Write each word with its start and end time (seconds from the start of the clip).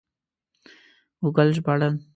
ګوګل 1.21 1.49
ژباړن 1.55 1.95